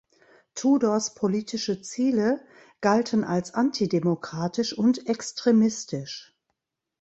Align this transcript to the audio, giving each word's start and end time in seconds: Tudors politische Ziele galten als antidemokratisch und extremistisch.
Tudors 0.55 1.13
politische 1.13 1.79
Ziele 1.83 2.43
galten 2.81 3.23
als 3.23 3.53
antidemokratisch 3.53 4.75
und 4.75 5.07
extremistisch. 5.07 6.35